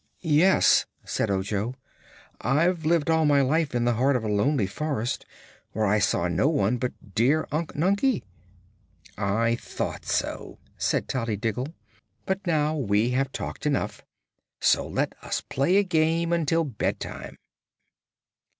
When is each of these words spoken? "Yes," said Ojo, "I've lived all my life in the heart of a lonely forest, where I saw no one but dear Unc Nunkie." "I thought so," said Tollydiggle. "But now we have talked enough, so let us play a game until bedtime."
"Yes," 0.23 0.87
said 1.05 1.29
Ojo, 1.29 1.75
"I've 2.41 2.87
lived 2.87 3.07
all 3.11 3.23
my 3.23 3.41
life 3.41 3.75
in 3.75 3.85
the 3.85 3.93
heart 3.93 4.15
of 4.15 4.23
a 4.23 4.27
lonely 4.29 4.65
forest, 4.65 5.27
where 5.73 5.85
I 5.85 5.99
saw 5.99 6.27
no 6.27 6.47
one 6.47 6.77
but 6.77 7.13
dear 7.13 7.47
Unc 7.51 7.75
Nunkie." 7.75 8.23
"I 9.15 9.53
thought 9.57 10.05
so," 10.05 10.57
said 10.75 11.07
Tollydiggle. 11.07 11.75
"But 12.25 12.47
now 12.47 12.75
we 12.75 13.11
have 13.11 13.31
talked 13.31 13.67
enough, 13.67 14.01
so 14.59 14.87
let 14.87 15.13
us 15.21 15.41
play 15.41 15.77
a 15.77 15.83
game 15.83 16.33
until 16.33 16.63
bedtime." 16.63 17.37